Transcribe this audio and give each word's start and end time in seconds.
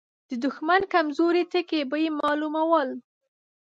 د 0.29 0.31
دښمن 0.45 0.81
کمزوري 0.93 1.43
ټکي 1.51 1.81
به 1.89 1.97
يې 2.03 2.09
مالومول. 2.19 2.89